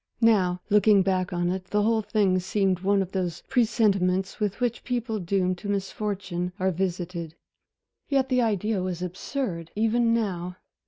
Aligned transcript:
Now, 0.19 0.61
looking 0.71 1.03
back 1.03 1.31
on 1.31 1.51
it, 1.51 1.65
the 1.65 1.83
whole 1.83 2.01
thing 2.01 2.39
seemed 2.39 2.79
one 2.79 3.03
of 3.03 3.11
those 3.11 3.43
presentiments 3.49 4.39
with 4.39 4.59
which 4.59 4.83
people 4.83 5.19
doomed 5.19 5.59
to 5.59 5.69
misfortune 5.69 6.53
are 6.59 6.71
visited. 6.71 7.35
Yet 8.09 8.27
the 8.29 8.41
idea 8.41 8.81
was 8.81 9.03
absurd, 9.03 9.69
even 9.75 10.11
now. 10.11 10.55